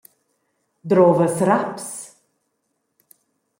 [0.93, 1.89] Drovas raps?